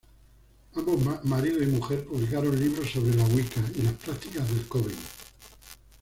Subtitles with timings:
[0.73, 4.97] Ambos, marido y mujer publicaron libros sobre la Wicca y las prácticas del coven.